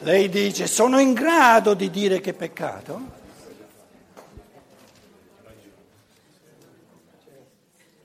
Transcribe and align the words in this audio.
Lei 0.00 0.28
dice, 0.28 0.66
sono 0.66 0.98
in 0.98 1.14
grado 1.14 1.74
di 1.74 1.90
dire 1.90 2.20
che 2.20 2.30
è 2.30 2.34
peccato? 2.34 3.24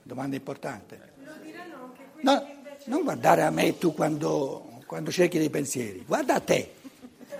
Domanda 0.02 0.36
importante. 0.36 1.10
No, 2.22 2.46
non 2.84 3.02
guardare 3.02 3.42
a 3.42 3.50
me 3.50 3.78
tu 3.78 3.94
quando, 3.94 4.80
quando 4.86 5.10
cerchi 5.10 5.38
dei 5.38 5.50
pensieri, 5.50 6.04
guarda 6.06 6.34
a 6.34 6.40
te. 6.40 6.74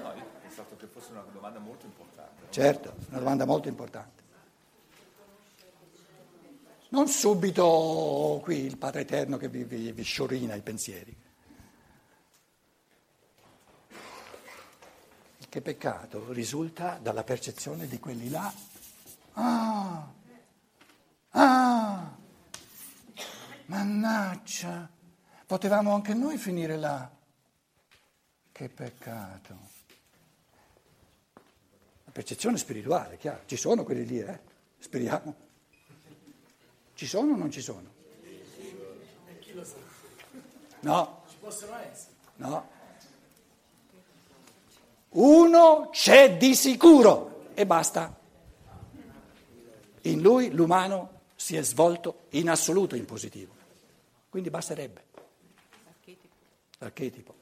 No, 0.01 0.13
io 0.15 0.23
ho 0.23 0.41
pensato 0.41 0.77
che 0.79 0.87
fosse 0.87 1.13
una 1.13 1.25
domanda 1.33 1.59
molto 1.59 1.87
importante. 1.87 2.43
Certo, 2.51 2.95
una 3.09 3.19
domanda 3.19 3.45
molto 3.45 3.69
importante. 3.69 4.23
Non 6.89 7.09
subito 7.09 8.41
qui 8.43 8.65
il 8.65 8.77
Padre 8.77 9.01
Eterno 9.01 9.39
che 9.39 9.49
vi, 9.49 9.65
vi, 9.65 9.93
vi 9.93 10.03
sciorina 10.03 10.55
i 10.55 10.61
pensieri. 10.61 11.17
Che 15.53 15.61
peccato 15.61 16.33
risulta 16.33 16.97
dalla 16.97 17.25
percezione 17.25 17.87
di 17.87 17.99
quelli 17.99 18.31
là. 18.31 18.51
Ah, 19.35 20.11
ah, 21.29 22.17
mannaggia, 23.67 24.89
potevamo 25.45 25.93
anche 25.93 26.15
noi 26.15 26.39
finire 26.39 26.79
là. 26.79 27.07
Che 28.51 28.69
peccato. 28.71 29.59
La 32.05 32.13
percezione 32.13 32.57
spirituale, 32.57 33.19
chiaro, 33.19 33.43
ci 33.45 33.57
sono 33.57 33.85
quelli 33.85 34.07
lì, 34.07 34.21
eh? 34.21 34.41
Speriamo. 34.79 35.35
Ci 36.95 37.07
sono 37.07 37.35
o 37.35 37.37
non 37.37 37.51
ci 37.51 37.61
sono? 37.61 37.93
No. 40.81 41.25
Ci 41.29 41.37
possono 41.39 41.77
essere. 41.77 42.15
No. 42.37 42.81
Uno 45.13 45.89
c'è 45.91 46.37
di 46.37 46.55
sicuro 46.55 47.51
e 47.55 47.67
basta. 47.67 48.19
In 50.03 50.21
lui 50.21 50.51
l'umano 50.51 51.21
si 51.37 51.57
è 51.57 51.63
svolto 51.63 52.27
in 52.31 52.49
assoluto 52.49 52.97
in 52.97 53.05
positivo. 53.05 53.53
Quindi 54.29 54.49
basterebbe. 54.49 55.05
L'archetipo. 56.79 57.35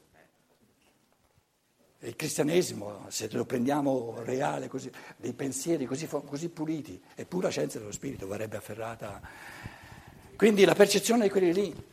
Il 2.00 2.16
cristianesimo, 2.16 3.06
se 3.08 3.28
lo 3.30 3.44
prendiamo 3.44 4.22
reale, 4.24 4.68
così, 4.68 4.91
dei 5.16 5.34
pensieri 5.34 5.84
così, 5.84 6.06
così 6.06 6.48
puliti, 6.48 7.00
è 7.14 7.26
pura 7.26 7.50
scienza 7.50 7.78
dello 7.78 7.92
spirito, 7.92 8.26
verrebbe 8.26 8.56
afferrata. 8.56 9.20
Quindi 10.34 10.64
la 10.64 10.74
percezione 10.74 11.24
di 11.24 11.30
quelli 11.30 11.52
lì, 11.52 11.86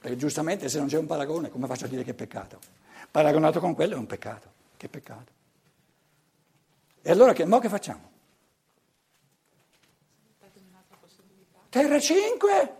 perché 0.00 0.16
giustamente 0.18 0.68
se 0.68 0.78
non 0.78 0.88
c'è 0.88 0.98
un 0.98 1.06
paragone, 1.06 1.48
come 1.48 1.66
faccio 1.66 1.86
a 1.86 1.88
dire 1.88 2.04
che 2.04 2.10
è 2.10 2.14
peccato? 2.14 2.58
Paragonato 3.10 3.58
con 3.58 3.74
quello 3.74 3.94
è 3.94 3.98
un 3.98 4.06
peccato. 4.06 4.52
Che 4.76 4.88
peccato. 4.88 5.32
E 7.02 7.10
allora 7.10 7.32
che, 7.32 7.44
mo 7.44 7.58
che 7.58 7.68
facciamo? 7.68 8.14
Terra 11.68 12.00
5? 12.00 12.74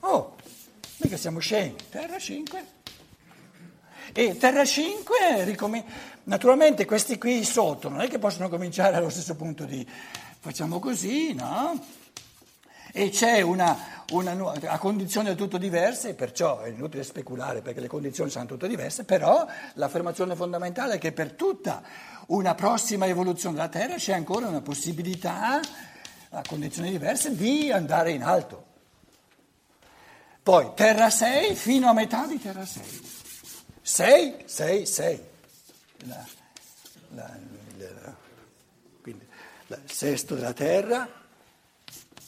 Oh, 0.00 0.36
mica 0.98 1.16
siamo 1.16 1.38
scemi. 1.38 1.76
Terra 1.90 2.18
5? 2.18 2.66
E 4.12 4.36
Terra 4.36 4.64
5, 4.64 5.44
ricom- 5.44 5.84
naturalmente 6.24 6.84
questi 6.84 7.18
qui 7.18 7.42
sotto 7.44 7.88
non 7.88 8.00
è 8.00 8.08
che 8.08 8.18
possono 8.18 8.48
cominciare 8.48 8.96
allo 8.96 9.08
stesso 9.08 9.34
punto 9.34 9.64
di 9.64 9.86
facciamo 10.38 10.78
così, 10.78 11.32
no? 11.32 11.82
E 12.96 13.10
c'è 13.10 13.40
una, 13.40 14.04
una, 14.12 14.52
a 14.66 14.78
condizioni 14.78 15.34
tutto 15.34 15.58
diverse, 15.58 16.14
perciò 16.14 16.60
è 16.60 16.68
inutile 16.68 17.02
speculare 17.02 17.60
perché 17.60 17.80
le 17.80 17.88
condizioni 17.88 18.30
sono 18.30 18.46
tutte 18.46 18.68
diverse, 18.68 19.02
però 19.02 19.44
l'affermazione 19.72 20.36
fondamentale 20.36 20.94
è 20.94 20.98
che 20.98 21.10
per 21.10 21.32
tutta 21.32 21.82
una 22.26 22.54
prossima 22.54 23.06
evoluzione 23.06 23.56
della 23.56 23.68
Terra 23.68 23.96
c'è 23.96 24.12
ancora 24.12 24.46
una 24.46 24.60
possibilità, 24.60 25.60
a 26.30 26.42
condizioni 26.46 26.92
diverse, 26.92 27.34
di 27.34 27.72
andare 27.72 28.12
in 28.12 28.22
alto. 28.22 28.64
Poi 30.40 30.70
Terra 30.76 31.10
6 31.10 31.56
fino 31.56 31.88
a 31.88 31.94
metà 31.94 32.26
di 32.26 32.40
Terra 32.40 32.64
6. 32.64 33.10
6, 33.82 34.42
6, 34.44 34.86
6. 34.86 35.20
La, 36.06 36.24
la, 37.14 37.38
la, 37.76 38.14
quindi 39.02 39.26
il 39.66 39.80
sesto 39.86 40.36
della 40.36 40.52
Terra 40.52 41.22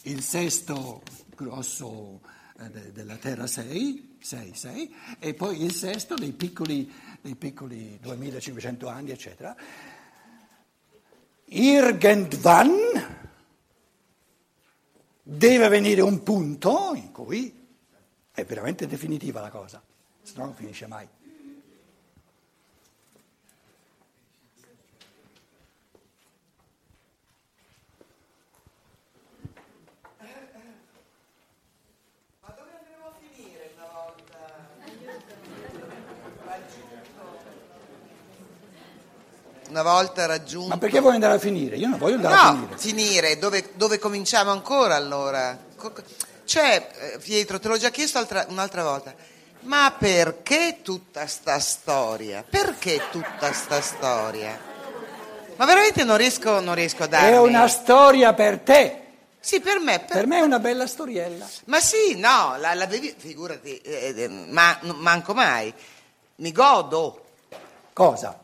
il 0.07 0.21
sesto 0.21 1.01
grosso 1.35 2.21
eh, 2.59 2.91
della 2.91 3.17
Terra 3.17 3.45
6, 3.45 4.17
6, 4.19 4.55
6, 4.55 4.95
e 5.19 5.33
poi 5.33 5.61
il 5.61 5.73
sesto 5.73 6.15
dei 6.15 6.31
piccoli, 6.31 6.91
dei 7.21 7.35
piccoli 7.35 7.97
2500 8.01 8.87
anni, 8.87 9.11
eccetera. 9.11 9.55
Irgendwann 11.45 12.71
deve 15.23 15.67
venire 15.67 16.01
un 16.01 16.23
punto 16.23 16.93
in 16.95 17.11
cui 17.11 17.65
è 18.31 18.45
veramente 18.45 18.87
definitiva 18.87 19.41
la 19.41 19.49
cosa, 19.49 19.83
se 20.21 20.33
no 20.37 20.45
non 20.45 20.55
finisce 20.55 20.87
mai. 20.87 21.07
Una 39.69 39.83
volta 39.83 40.25
raggiunto... 40.25 40.69
Ma 40.69 40.77
perché 40.77 40.99
vuoi 40.99 41.13
andare 41.13 41.35
a 41.35 41.39
finire? 41.39 41.75
Io 41.77 41.87
non 41.87 41.97
voglio 41.97 42.15
andare 42.15 42.35
no, 42.35 42.41
a 42.41 42.51
finire. 42.53 42.77
finire, 42.77 43.37
dove, 43.39 43.69
dove, 43.75 43.99
cominciamo 43.99 44.51
ancora 44.51 44.95
allora? 44.95 45.57
Cioè, 46.45 46.89
eh, 47.13 47.17
Pietro, 47.19 47.59
te 47.59 47.67
l'ho 47.67 47.77
già 47.77 47.89
chiesto 47.89 48.17
altra, 48.17 48.45
un'altra 48.49 48.83
volta, 48.83 49.13
ma 49.61 49.93
perché 49.97 50.79
tutta 50.81 51.27
sta 51.27 51.59
storia? 51.59 52.43
Perché 52.47 53.01
tutta 53.11 53.51
sta 53.51 53.81
storia? 53.81 54.57
Ma 55.57 55.65
veramente 55.65 56.03
non 56.03 56.17
riesco, 56.17 56.59
non 56.59 56.75
riesco 56.75 57.03
a 57.03 57.07
darmi... 57.07 57.29
È 57.29 57.39
una 57.39 57.67
storia 57.67 58.33
per 58.33 58.59
te. 58.59 59.01
Sì, 59.39 59.59
per 59.59 59.79
me. 59.79 59.99
Per, 59.99 60.09
per 60.09 60.27
me 60.27 60.37
è 60.37 60.41
una 60.41 60.59
bella 60.59 60.85
storiella. 60.85 61.47
Ma 61.65 61.79
sì, 61.79 62.15
no, 62.17 62.55
la, 62.57 62.73
la 62.73 62.85
bevi, 62.85 63.13
figurati, 63.17 63.77
eh, 63.77 64.13
eh, 64.15 64.27
ma, 64.27 64.77
manco 64.81 65.33
mai. 65.33 65.73
Mi 66.35 66.51
godo. 66.51 67.23
Cosa? 67.93 68.39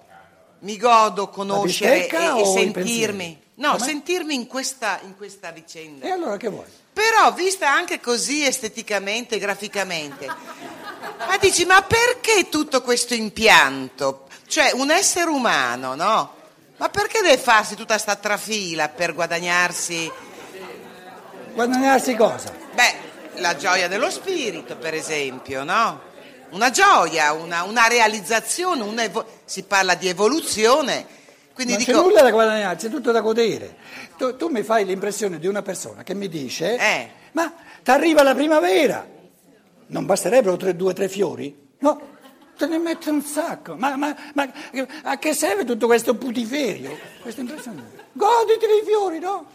Mi 0.64 0.78
godo 0.78 1.30
conoscere 1.30 2.08
e, 2.08 2.42
e 2.42 2.46
sentirmi. 2.46 3.42
No, 3.56 3.74
Com'è? 3.74 3.84
sentirmi 3.84 4.34
in 4.34 4.48
questa, 4.48 5.00
in 5.04 5.16
questa 5.16 5.52
vicenda. 5.52 6.06
E 6.08 6.10
allora 6.10 6.38
che 6.38 6.50
vuoi? 6.50 6.66
Però, 6.92 7.32
vista 7.34 7.72
anche 7.72 8.00
così 8.00 8.46
esteticamente, 8.46 9.38
graficamente, 9.38 10.26
ma 10.26 11.38
dici, 11.40 11.66
ma 11.66 11.82
perché 11.82 12.50
tutto 12.50 12.82
questo 12.82 13.14
impianto? 13.14 14.28
Cioè, 14.48 14.72
un 14.74 14.92
essere 14.92 15.30
umano, 15.30 15.96
no? 15.96 16.36
Ma 16.78 16.90
perché 16.90 17.22
deve 17.22 17.38
farsi 17.38 17.76
tutta 17.76 17.98
sta 17.98 18.16
trafila 18.16 18.90
per 18.90 19.14
guadagnarsi... 19.14 20.12
Guadagnarsi 21.54 22.16
cosa? 22.16 22.52
Beh, 22.74 22.96
la 23.36 23.56
gioia 23.56 23.88
dello 23.88 24.10
spirito, 24.10 24.76
per 24.76 24.94
esempio, 24.94 25.64
no? 25.64 26.12
Una 26.54 26.70
gioia, 26.70 27.34
una, 27.34 27.64
una 27.64 27.88
realizzazione, 27.88 28.84
una 28.84 29.04
evo- 29.04 29.26
si 29.46 29.64
parla 29.64 29.96
di 29.96 30.08
evoluzione. 30.08 31.22
Quindi 31.54 31.74
non 31.74 31.84
dico, 31.84 31.92
c'è 31.92 32.04
nulla 32.04 32.22
da 32.22 32.32
guadagnare, 32.32 32.76
c'è 32.78 32.90
tutto 32.90 33.12
da 33.12 33.22
godere. 33.22 33.78
Tu, 34.18 34.36
tu, 34.38 34.48
mi 34.48 34.64
fai 34.64 34.86
l'impressione 34.86 35.40
di 35.40 35.48
una 35.48 35.62
persona 35.62 36.04
che 36.04 36.14
mi 36.14 36.30
dice, 36.30 36.78
eh. 36.78 37.10
ma 37.34 37.52
ti 37.84 37.92
arriva 37.92 38.24
la 38.24 38.34
primavera, 38.34 39.06
non 39.88 40.06
basterebbero 40.06 40.56
tre, 40.58 40.76
due 40.76 40.92
o 40.92 40.94
tre 40.94 41.10
fiori? 41.10 41.72
No, 41.80 42.02
te 42.58 42.66
ne 42.68 42.78
mette 42.78 43.10
un 43.10 43.22
sacco. 43.22 43.76
Ma, 43.76 43.96
ma, 43.96 44.16
ma, 44.34 44.52
a 45.04 45.18
che 45.18 45.34
serve 45.34 45.66
tutto 45.66 45.86
questo 45.86 46.16
putiferio? 46.16 46.98
Questa 47.22 47.42
impressione. 47.42 47.84
Goditi 48.14 48.66
dei 48.66 48.82
fiori, 48.86 49.20
no? 49.20 49.46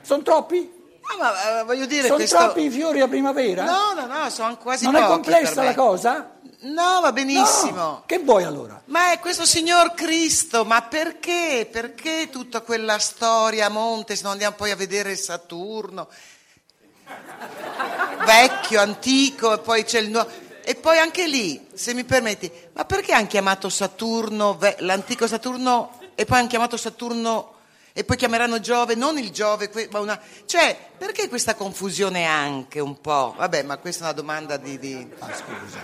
Sono 0.00 0.22
troppi? 0.22 0.82
No, 1.10 1.18
ma 1.18 1.62
uh, 1.62 1.64
voglio 1.66 1.84
dire 1.84 2.04
Sono 2.04 2.16
questo... 2.16 2.36
troppi 2.36 2.64
i 2.64 2.70
fiori 2.70 3.00
a 3.00 3.08
primavera? 3.08 3.64
No, 3.64 3.92
no, 3.94 4.06
no, 4.06 4.30
sono 4.30 4.56
quasi 4.56 4.84
Non 4.84 4.94
pochi 4.94 5.04
è 5.04 5.08
complessa 5.08 5.62
la 5.62 5.74
cosa? 5.74 6.33
No, 6.64 7.00
va 7.02 7.12
benissimo. 7.12 7.76
No. 7.76 8.02
Che 8.06 8.18
vuoi 8.20 8.44
allora? 8.44 8.80
Ma 8.86 9.12
è 9.12 9.18
questo 9.18 9.44
signor 9.44 9.92
Cristo, 9.92 10.64
ma 10.64 10.82
perché? 10.82 11.68
Perché 11.70 12.28
tutta 12.30 12.62
quella 12.62 12.98
storia 12.98 13.66
a 13.66 13.68
monte, 13.68 14.16
se 14.16 14.22
non 14.22 14.32
andiamo 14.32 14.56
poi 14.56 14.70
a 14.70 14.76
vedere 14.76 15.14
Saturno? 15.14 16.08
Vecchio, 18.24 18.80
antico, 18.80 19.54
e 19.54 19.58
poi 19.58 19.84
c'è 19.84 19.98
il 19.98 20.10
nuovo... 20.10 20.30
E 20.62 20.74
poi 20.76 20.96
anche 20.98 21.26
lì, 21.26 21.68
se 21.74 21.92
mi 21.92 22.04
permetti, 22.04 22.50
ma 22.72 22.86
perché 22.86 23.12
hanno 23.12 23.26
chiamato 23.26 23.68
Saturno, 23.68 24.58
l'antico 24.78 25.26
Saturno, 25.26 25.98
e 26.14 26.24
poi 26.24 26.38
hanno 26.38 26.48
chiamato 26.48 26.78
Saturno 26.78 27.53
e 27.96 28.02
poi 28.02 28.16
chiameranno 28.16 28.58
Giove, 28.58 28.96
non 28.96 29.18
il 29.18 29.30
Giove, 29.30 29.70
ma 29.92 30.00
una... 30.00 30.20
Cioè, 30.46 30.76
perché 30.98 31.28
questa 31.28 31.54
confusione 31.54 32.24
anche 32.24 32.80
un 32.80 33.00
po'? 33.00 33.34
Vabbè, 33.38 33.62
ma 33.62 33.76
questa 33.78 34.02
è 34.02 34.06
una 34.08 34.12
domanda 34.14 34.56
di, 34.56 34.76
di, 34.80 35.08
ah, 35.20 35.30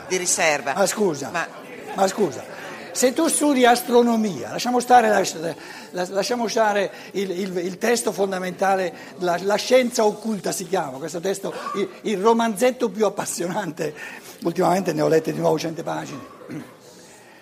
di 0.08 0.16
riserva. 0.16 0.74
Ma 0.74 0.86
scusa, 0.86 1.30
ma... 1.30 1.46
ma 1.94 2.08
scusa, 2.08 2.44
se 2.90 3.12
tu 3.12 3.28
studi 3.28 3.64
astronomia, 3.64 4.50
lasciamo 4.50 4.80
stare, 4.80 5.08
la- 5.08 5.54
la- 5.92 6.06
lasciamo 6.10 6.48
stare 6.48 6.90
il, 7.12 7.30
il- 7.30 7.56
il 7.58 7.78
testo 7.78 8.10
fondamentale, 8.10 8.92
la, 9.18 9.38
la 9.42 9.54
scienza 9.54 10.04
occulta 10.04 10.50
si 10.50 10.66
chiama, 10.66 10.98
questo 10.98 11.20
testo, 11.20 11.54
il, 11.76 11.88
il 12.02 12.18
romanzetto 12.18 12.88
più 12.90 13.06
appassionante, 13.06 13.94
ultimamente 14.42 14.92
ne 14.92 15.02
ho 15.02 15.06
lette 15.06 15.32
di 15.32 15.38
nuovo 15.38 15.56
cento 15.60 15.84
pagine. 15.84 16.38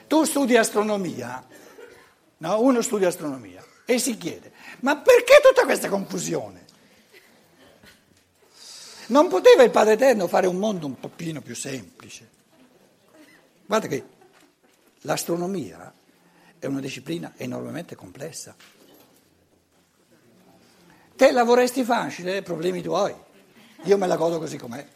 Tu 0.07 0.25
studi 0.25 0.59
astronomia, 0.59 1.43
no? 2.37 2.61
uno 2.61 2.83
studia 2.83 3.09
astronomia 3.09 3.63
e 3.91 3.99
si 3.99 4.19
chiede, 4.19 4.53
ma 4.81 4.99
perché 4.99 5.41
tutta 5.43 5.65
questa 5.65 5.89
confusione? 5.89 6.67
Non 9.07 9.29
poteva 9.29 9.63
il 9.63 9.71
Padre 9.71 9.95
Eterno 9.95 10.29
fare 10.29 10.47
un 10.47 10.57
mondo 10.57 10.85
un 10.85 11.01
pochino 11.01 11.41
più 11.41 11.57
semplice? 11.57 12.29
Guarda 13.65 13.87
che 13.87 14.05
l'astronomia 15.01 15.91
è 16.59 16.67
una 16.67 16.81
disciplina 16.81 17.33
enormemente 17.39 17.95
complessa. 17.95 18.55
Te 21.17 21.33
la 21.33 21.45
vorresti 21.45 21.83
facile, 21.83 22.43
problemi 22.43 22.83
tuoi. 22.83 23.15
Io 23.85 23.97
me 23.97 24.07
la 24.07 24.17
godo 24.17 24.39
così 24.39 24.59
com'è. 24.59 24.87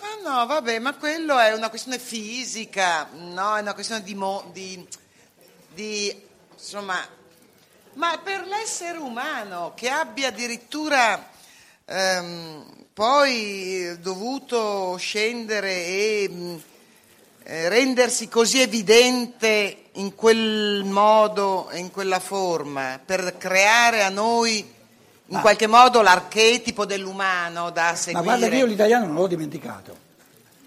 Ma 0.00 0.28
no, 0.28 0.46
vabbè, 0.46 0.80
ma 0.80 0.96
quello 0.96 1.38
è 1.38 1.52
una 1.52 1.68
questione 1.68 2.00
fisica, 2.00 3.08
no? 3.12 3.54
È 3.54 3.60
una 3.60 3.74
questione 3.74 4.02
di, 4.02 4.16
mo- 4.16 4.50
di, 4.52 4.84
di- 5.72 6.20
insomma, 6.52 7.18
ma 7.94 8.18
per 8.22 8.46
l'essere 8.46 8.98
umano 8.98 9.72
che 9.74 9.88
abbia 9.88 10.28
addirittura 10.28 11.28
ehm, 11.84 12.64
poi 12.92 13.98
dovuto 14.00 14.96
scendere 14.96 15.86
e 15.86 16.28
mh, 16.28 16.62
eh, 17.44 17.68
rendersi 17.68 18.28
così 18.28 18.60
evidente 18.60 19.84
in 19.92 20.14
quel 20.14 20.84
modo 20.84 21.68
e 21.70 21.78
in 21.78 21.90
quella 21.90 22.20
forma, 22.20 23.00
per 23.04 23.36
creare 23.38 24.02
a 24.02 24.08
noi 24.08 24.58
in 24.58 25.36
Ma- 25.36 25.40
qualche 25.40 25.66
modo 25.66 26.00
l'archetipo 26.02 26.84
dell'umano 26.84 27.70
da 27.70 27.90
Ma 27.90 27.96
seguire. 27.96 28.24
guarda 28.24 28.48
che 28.48 28.56
io 28.56 28.66
l'italiano 28.66 29.06
non 29.06 29.14
l'ho 29.16 29.26
dimenticato. 29.26 29.96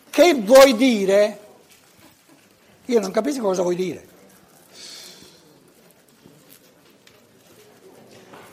Che 0.09 0.33
vuoi 0.35 0.75
dire? 0.75 1.39
Io 2.85 2.99
non 2.99 3.11
capisco 3.11 3.41
cosa 3.41 3.61
vuoi 3.61 3.75
dire. 3.75 4.07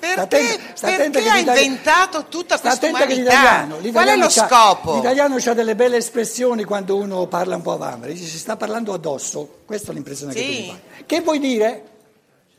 Perché, 0.01 0.21
attenta- 0.21 0.77
sta 0.77 0.87
attenta 0.89 1.19
perché 1.21 1.23
che 1.23 1.29
ha 1.31 1.39
inventato 1.39 2.27
tutta 2.27 2.57
Sta 2.57 2.69
questa 2.79 3.07
che 3.07 3.15
umanità? 3.15 3.67
Qual 3.93 4.07
è 4.09 4.17
lo 4.17 4.31
scopo? 4.31 4.95
L'italiano 4.95 5.37
ha 5.37 5.53
delle 5.55 5.75
belle 5.77 5.99
espressioni 5.99 6.65
quando 6.65 6.97
uno 6.97 7.27
parla 7.27 7.57
un 7.57 7.63
po' 7.63 7.73
a 7.73 7.77
vanvera, 7.77 8.13
dice 8.13 8.25
si 8.25 8.39
sta 8.39 8.57
parlando 8.57 8.95
addosso, 8.95 9.61
questa 9.67 9.91
è 9.91 9.95
l'impressione 9.95 10.33
che 10.33 10.41
Sì. 10.41 10.47
tu 10.47 10.53
mi 10.53 10.67
fai. 10.69 11.05
Che 11.05 11.21
vuoi 11.21 11.39
dire? 11.39 11.85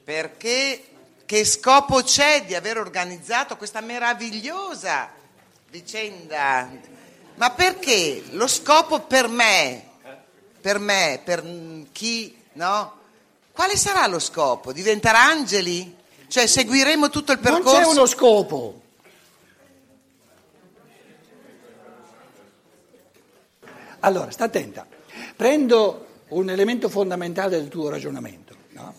Perché 0.03 0.83
che 1.25 1.45
scopo 1.45 2.01
c'è 2.03 2.43
di 2.45 2.53
aver 2.53 2.77
organizzato 2.77 3.57
questa 3.57 3.81
meravigliosa 3.81 5.09
vicenda? 5.69 6.69
Ma 7.35 7.49
perché? 7.49 8.23
Lo 8.31 8.47
scopo 8.47 8.99
per 8.99 9.27
me, 9.27 9.83
per 10.61 10.77
me, 10.77 11.19
per 11.23 11.43
chi, 11.91 12.37
no? 12.53 12.99
Quale 13.51 13.75
sarà 13.77 14.05
lo 14.07 14.19
scopo? 14.19 14.71
Diventare 14.71 15.17
angeli? 15.17 15.95
Cioè 16.31 16.47
seguiremo 16.47 17.09
tutto 17.09 17.33
il 17.33 17.39
Non 17.43 17.55
percorso? 17.55 17.77
c'è 17.81 17.85
uno 17.87 18.05
scopo. 18.05 18.81
Allora, 23.99 24.31
sta 24.31 24.45
attenta. 24.45 24.87
Prendo 25.35 26.05
un 26.29 26.49
elemento 26.49 26.87
fondamentale 26.87 27.57
del 27.57 27.67
tuo 27.67 27.89
ragionamento, 27.89 28.55
no? 28.69 28.93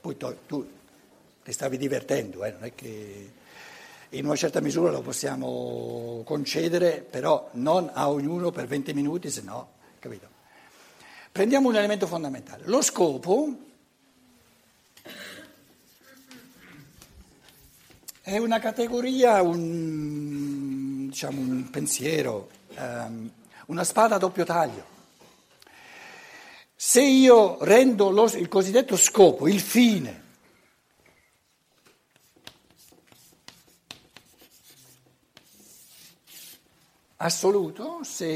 Poi 0.00 0.16
to- 0.16 0.36
tu 0.46 0.70
ti 1.42 1.50
stavi 1.52 1.76
divertendo, 1.76 2.44
eh, 2.44 2.52
non 2.52 2.62
è 2.62 2.74
che 2.76 3.32
in 4.10 4.24
una 4.24 4.36
certa 4.36 4.60
misura 4.60 4.92
lo 4.92 5.00
possiamo 5.02 6.22
concedere, 6.24 7.04
però 7.08 7.48
non 7.54 7.90
a 7.92 8.08
ognuno 8.08 8.52
per 8.52 8.66
20 8.66 8.94
minuti, 8.94 9.30
se 9.30 9.42
no, 9.42 9.68
capito? 9.98 10.28
Prendiamo 11.32 11.68
un 11.68 11.74
elemento 11.76 12.06
fondamentale. 12.06 12.62
Lo 12.66 12.82
scopo 12.82 13.48
È 18.30 18.38
una 18.38 18.60
categoria, 18.60 19.42
un, 19.42 21.08
diciamo, 21.08 21.40
un 21.40 21.68
pensiero, 21.68 22.48
ehm, 22.76 23.28
una 23.66 23.82
spada 23.82 24.14
a 24.14 24.18
doppio 24.18 24.44
taglio. 24.44 24.86
Se 26.76 27.02
io 27.02 27.58
rendo 27.64 28.10
lo- 28.10 28.32
il 28.36 28.46
cosiddetto 28.46 28.96
scopo, 28.96 29.48
il 29.48 29.58
fine, 29.58 30.22
assoluto, 37.16 38.04
se 38.04 38.28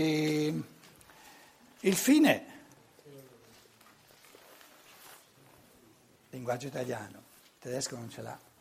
il 1.81 1.95
fine, 1.95 2.47
linguaggio 6.31 6.67
italiano, 6.67 7.23
tedesco 7.61 7.95
non 7.95 8.11
ce 8.11 8.23
l'ha. 8.23 8.53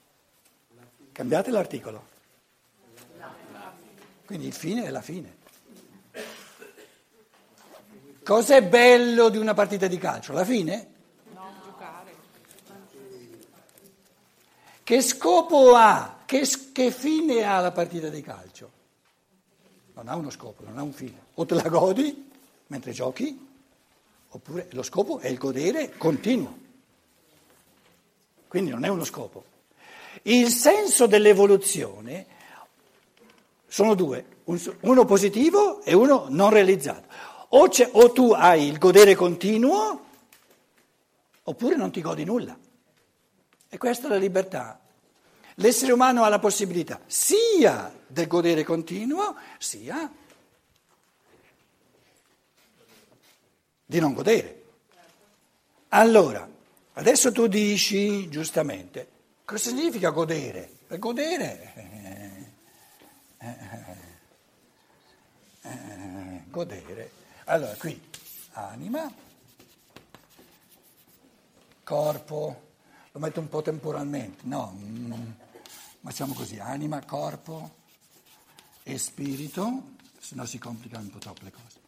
Cambiate 1.13 1.51
l'articolo. 1.51 2.07
Quindi 4.25 4.47
il 4.47 4.53
fine 4.53 4.83
è 4.83 4.89
la 4.89 5.01
fine. 5.01 5.41
Cos'è 8.23 8.63
bello 8.63 9.29
di 9.29 9.37
una 9.37 9.53
partita 9.53 9.85
di 9.87 9.97
calcio? 9.99 10.33
La 10.33 10.43
fine? 10.43 10.91
Che 14.83 15.01
scopo 15.01 15.75
ha? 15.75 16.23
Che, 16.25 16.47
che 16.73 16.91
fine 16.91 17.43
ha 17.43 17.59
la 17.59 17.71
partita 17.71 18.09
di 18.09 18.21
calcio? 18.21 18.71
Non 19.93 20.07
ha 20.07 20.15
uno 20.15 20.31
scopo, 20.31 20.63
non 20.63 20.79
ha 20.79 20.81
un 20.81 20.93
fine. 20.93 21.25
O 21.35 21.45
te 21.45 21.53
la 21.53 21.69
godi 21.69 22.31
mentre 22.67 22.91
giochi, 22.91 23.47
oppure 24.29 24.67
lo 24.71 24.81
scopo 24.81 25.19
è 25.19 25.27
il 25.27 25.37
godere 25.37 25.95
continuo. 25.95 26.57
Quindi 28.47 28.71
non 28.71 28.83
è 28.83 28.87
uno 28.87 29.03
scopo. 29.03 29.51
Il 30.23 30.49
senso 30.49 31.07
dell'evoluzione 31.07 32.27
sono 33.67 33.95
due, 33.95 34.25
un- 34.45 34.77
uno 34.81 35.05
positivo 35.05 35.81
e 35.81 35.93
uno 35.93 36.27
non 36.29 36.51
realizzato. 36.51 37.07
O, 37.49 37.69
o 37.91 38.11
tu 38.11 38.31
hai 38.31 38.67
il 38.67 38.77
godere 38.77 39.15
continuo, 39.15 40.05
oppure 41.43 41.75
non 41.75 41.91
ti 41.91 42.01
godi 42.01 42.23
nulla. 42.23 42.57
E 43.69 43.77
questa 43.77 44.05
è 44.05 44.09
la 44.09 44.17
libertà. 44.17 44.79
L'essere 45.55 45.91
umano 45.91 46.23
ha 46.23 46.29
la 46.29 46.39
possibilità 46.39 47.01
sia 47.05 47.93
del 48.07 48.27
godere 48.27 48.63
continuo, 48.63 49.35
sia 49.57 50.11
di 53.85 53.99
non 53.99 54.13
godere. 54.13 54.63
Allora, 55.89 56.49
adesso 56.93 57.31
tu 57.31 57.45
dici 57.45 58.29
giustamente, 58.29 59.07
cosa 59.45 59.69
significa 59.69 60.09
godere? 60.09 60.71
Per 60.87 60.99
godere, 60.99 61.73
godere. 66.49 67.11
Allora, 67.45 67.73
qui 67.75 67.99
anima, 68.51 69.11
corpo, 71.83 72.71
lo 73.11 73.19
metto 73.19 73.39
un 73.39 73.49
po' 73.49 73.61
temporalmente, 73.61 74.43
no, 74.45 74.77
facciamo 76.01 76.33
così, 76.33 76.59
anima, 76.59 77.03
corpo 77.03 77.81
e 78.83 78.97
spirito, 78.97 79.95
se 80.19 80.35
no 80.35 80.45
si 80.45 80.57
complicano 80.57 81.03
un 81.03 81.09
po' 81.09 81.17
troppo 81.17 81.43
le 81.43 81.51
cose. 81.51 81.81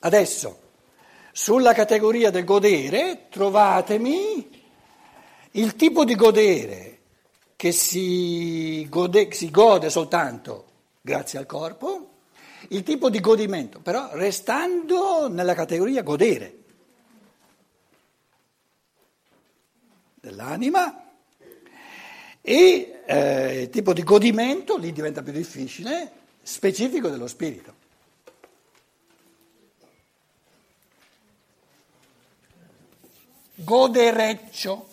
Adesso, 0.00 0.69
sulla 1.32 1.72
categoria 1.72 2.30
del 2.30 2.44
godere, 2.44 3.26
trovatemi 3.28 4.48
il 5.52 5.76
tipo 5.76 6.04
di 6.04 6.14
godere 6.14 6.98
che 7.56 7.72
si 7.72 8.86
gode, 8.88 9.32
si 9.32 9.50
gode 9.50 9.90
soltanto 9.90 10.66
grazie 11.00 11.38
al 11.38 11.46
corpo, 11.46 12.08
il 12.68 12.82
tipo 12.82 13.10
di 13.10 13.20
godimento, 13.20 13.80
però 13.80 14.10
restando 14.12 15.28
nella 15.28 15.54
categoria 15.54 16.02
godere 16.02 16.58
dell'anima 20.14 21.10
e 22.40 23.02
eh, 23.06 23.62
il 23.62 23.70
tipo 23.70 23.92
di 23.92 24.02
godimento, 24.02 24.76
lì 24.76 24.92
diventa 24.92 25.22
più 25.22 25.32
difficile, 25.32 26.12
specifico 26.42 27.08
dello 27.08 27.26
spirito. 27.26 27.79
Godereccio. 33.62 34.88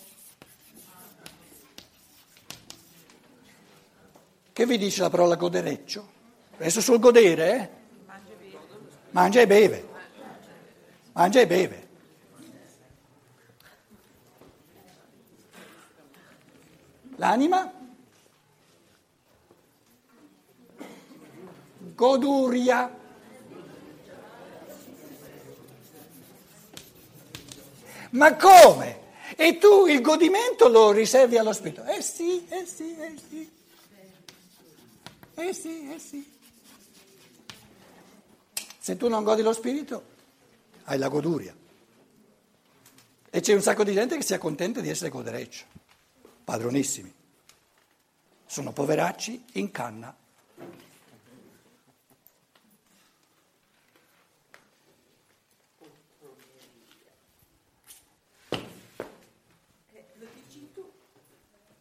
Che 4.52 4.66
vi 4.66 4.76
dice 4.76 5.00
la 5.00 5.10
parola 5.10 5.36
godereccio? 5.36 6.16
Adesso 6.56 6.80
sul 6.82 6.98
godere, 6.98 7.54
eh? 7.54 7.68
Mangia 9.12 9.40
e 9.40 9.46
beve. 9.46 9.88
mangia 11.12 11.40
e 11.40 11.46
beve. 11.46 11.88
L'anima? 17.16 17.72
Goduria. 21.94 22.96
Ma 28.10 28.34
come? 28.36 29.06
E 29.36 29.58
tu 29.58 29.86
il 29.86 30.00
godimento 30.00 30.68
lo 30.68 30.90
riservi 30.90 31.36
allo 31.36 31.52
spirito? 31.52 31.84
Eh 31.84 32.00
sì, 32.02 32.46
eh 32.48 32.64
sì, 32.64 32.96
eh 32.96 33.14
sì. 33.28 33.50
Eh 35.34 35.52
sì, 35.52 35.90
eh 35.92 35.98
sì. 35.98 36.36
Se 38.78 38.96
tu 38.96 39.08
non 39.08 39.22
godi 39.22 39.42
lo 39.42 39.52
spirito, 39.52 40.02
hai 40.84 40.98
la 40.98 41.08
goduria. 41.08 41.54
E 43.30 43.40
c'è 43.40 43.52
un 43.52 43.60
sacco 43.60 43.84
di 43.84 43.92
gente 43.92 44.16
che 44.16 44.22
si 44.22 44.32
accontenta 44.34 44.80
di 44.80 44.88
essere 44.88 45.10
godereccio, 45.10 45.64
padronissimi. 46.42 47.12
Sono 48.46 48.72
poveracci 48.72 49.44
in 49.52 49.70
canna. 49.70 50.16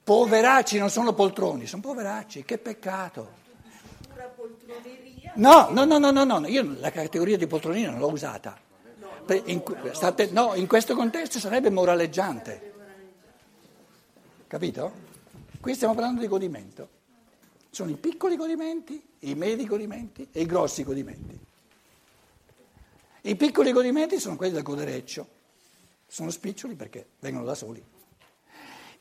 Poveracci 0.08 0.78
non 0.78 0.90
sono 0.90 1.12
poltroni, 1.12 1.68
sono 1.68 1.82
poveracci, 1.82 2.46
che 2.46 2.58
peccato. 2.58 3.30
No, 5.36 5.68
no, 5.70 5.84
no, 5.84 5.98
no, 5.98 6.12
no, 6.12 6.24
no, 6.24 6.48
io 6.48 6.78
la 6.80 6.92
categoria 6.92 7.36
di 7.36 7.46
poltronina 7.46 7.90
non 7.90 8.00
l'ho 8.00 8.12
usata. 8.12 8.58
In, 9.48 9.62
state, 9.92 10.30
no, 10.32 10.56
in 10.56 10.66
questo 10.66 10.96
contesto 10.96 11.40
sarebbe 11.40 11.70
moraleggiante. 11.70 12.74
Capito? 14.48 14.94
Qui 15.60 15.74
stiamo 15.74 15.94
parlando 15.94 16.22
di 16.22 16.28
godimento. 16.30 16.88
Sono 17.70 17.90
i 17.90 17.96
piccoli 17.96 18.38
godimenti, 18.38 19.06
i 19.20 19.36
medi 19.36 19.68
godimenti 19.68 20.30
e 20.32 20.40
i 20.40 20.46
grossi 20.46 20.86
godimenti. 20.86 21.38
I 23.24 23.36
piccoli 23.36 23.74
godimenti 23.74 24.22
sono 24.22 24.38
quelli 24.38 24.54
del 24.54 24.64
godereccio. 24.64 25.28
Sono 26.08 26.30
spiccioli 26.30 26.76
perché 26.76 27.08
vengono 27.20 27.44
da 27.44 27.56
soli. 27.56 27.96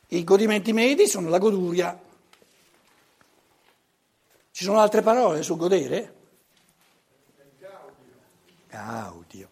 I 0.09 0.23
godimenti 0.23 0.73
medi 0.73 1.07
sono 1.07 1.29
la 1.29 1.39
goduria. 1.39 2.01
Ci 4.51 4.65
sono 4.65 4.79
altre 4.79 5.03
parole 5.03 5.43
sul 5.43 5.57
godere? 5.57 6.15
Gaudio. 8.69 9.49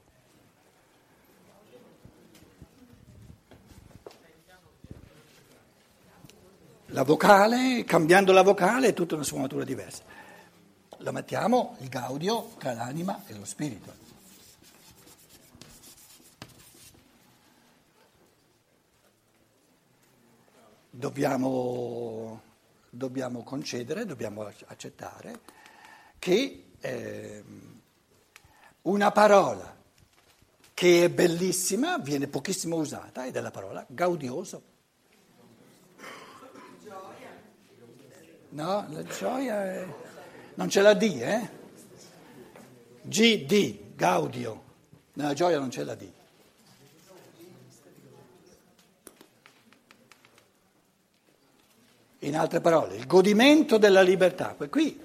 La 6.88 7.02
vocale, 7.02 7.82
cambiando 7.84 8.32
la 8.32 8.42
vocale, 8.42 8.88
è 8.88 8.92
tutta 8.94 9.16
una 9.16 9.24
sfumatura 9.24 9.64
diversa. 9.64 10.04
La 10.98 11.10
mettiamo 11.10 11.76
il 11.80 11.88
gaudio 11.88 12.52
tra 12.58 12.72
l'anima 12.72 13.24
e 13.26 13.34
lo 13.34 13.44
spirito. 13.44 14.03
Dobbiamo, 21.04 22.40
dobbiamo 22.88 23.42
concedere, 23.42 24.06
dobbiamo 24.06 24.50
accettare 24.68 25.40
che 26.18 26.64
eh, 26.80 27.44
una 28.82 29.10
parola 29.10 29.76
che 30.72 31.04
è 31.04 31.10
bellissima 31.10 31.98
viene 31.98 32.26
pochissimo 32.26 32.76
usata 32.76 33.26
ed 33.26 33.36
è 33.36 33.40
la 33.42 33.50
parola 33.50 33.84
gaudioso. 33.86 34.72
No, 38.48 38.86
la 38.88 39.02
gioia 39.02 39.62
è... 39.62 39.86
non 40.54 40.68
c'è 40.68 40.80
la 40.80 40.94
D, 40.94 41.02
eh? 41.02 41.50
GD, 43.02 43.94
gaudio. 43.94 44.62
Nella 45.14 45.34
gioia 45.34 45.58
non 45.58 45.68
c'è 45.68 45.82
la 45.82 45.96
D. 45.96 46.10
In 52.24 52.36
altre 52.36 52.60
parole, 52.60 52.96
il 52.96 53.06
godimento 53.06 53.76
della 53.76 54.00
libertà. 54.00 54.56
Qui, 54.56 54.98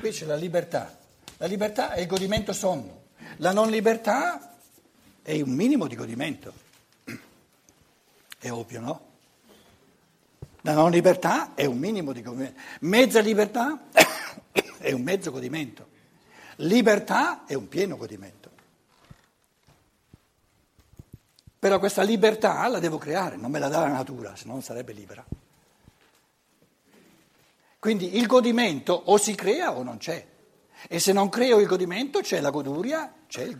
qui 0.00 0.10
c'è 0.10 0.26
la 0.26 0.34
libertà. 0.34 0.98
La 1.36 1.46
libertà 1.46 1.92
è 1.92 2.00
il 2.00 2.08
godimento 2.08 2.52
sommo. 2.52 3.04
La 3.36 3.52
non 3.52 3.70
libertà 3.70 4.56
è 5.22 5.40
un 5.40 5.50
minimo 5.50 5.86
di 5.86 5.94
godimento. 5.94 6.52
È 8.40 8.50
ovvio, 8.50 8.80
no? 8.80 9.06
La 10.62 10.72
non 10.72 10.90
libertà 10.90 11.54
è 11.54 11.64
un 11.64 11.78
minimo 11.78 12.12
di 12.12 12.22
godimento. 12.22 12.60
Mezza 12.80 13.20
libertà 13.20 13.84
è 14.78 14.92
un 14.92 15.02
mezzo 15.02 15.30
godimento. 15.30 15.88
Libertà 16.56 17.46
è 17.46 17.54
un 17.54 17.68
pieno 17.68 17.96
godimento. 17.96 18.50
Però 21.58 21.78
questa 21.78 22.02
libertà 22.02 22.66
la 22.68 22.80
devo 22.80 22.98
creare, 22.98 23.36
non 23.36 23.50
me 23.50 23.58
la 23.58 23.68
dà 23.68 23.80
la 23.80 23.88
natura, 23.88 24.34
se 24.36 24.46
no 24.46 24.52
non 24.52 24.62
sarebbe 24.62 24.92
libera. 24.92 25.24
Quindi 27.78 28.16
il 28.16 28.26
godimento 28.26 28.92
o 28.92 29.16
si 29.18 29.34
crea 29.36 29.76
o 29.76 29.82
non 29.82 29.98
c'è. 29.98 30.26
E 30.88 30.98
se 30.98 31.12
non 31.12 31.28
creo 31.28 31.58
il 31.60 31.66
godimento 31.66 32.20
c'è 32.20 32.40
la 32.40 32.50
goduria, 32.50 33.12
c'è 33.26 33.42
il, 33.42 33.56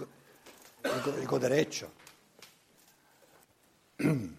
il, 0.83 1.15
il 1.19 1.27
godereccio. 1.27 1.93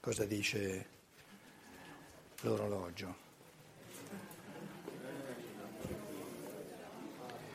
Cosa 0.00 0.24
dice 0.24 0.86
l'orologio? 2.42 3.22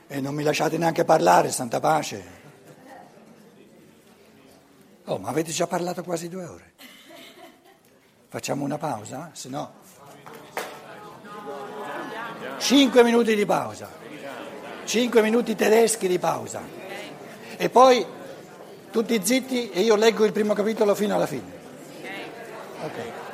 E 0.06 0.20
non 0.20 0.34
mi 0.34 0.42
lasciate 0.42 0.76
neanche 0.76 1.04
parlare, 1.04 1.52
santa 1.52 1.78
pace. 1.78 2.38
Oh, 5.04 5.18
ma 5.18 5.28
avete 5.28 5.52
già 5.52 5.66
parlato 5.66 6.02
quasi 6.02 6.28
due 6.28 6.44
ore. 6.44 6.69
Facciamo 8.30 8.62
una 8.62 8.78
pausa? 8.78 9.30
Se 9.32 9.48
no. 9.48 9.72
Cinque 12.58 13.02
minuti 13.02 13.34
di 13.34 13.44
pausa. 13.44 13.90
Cinque 14.84 15.20
minuti 15.20 15.56
tedeschi 15.56 16.06
di 16.06 16.20
pausa. 16.20 16.62
E 17.56 17.68
poi 17.70 18.06
tutti 18.92 19.20
zitti 19.20 19.70
e 19.70 19.80
io 19.80 19.96
leggo 19.96 20.24
il 20.24 20.30
primo 20.30 20.54
capitolo 20.54 20.94
fino 20.94 21.16
alla 21.16 21.26
fine. 21.26 21.50
Ok. 22.84 23.29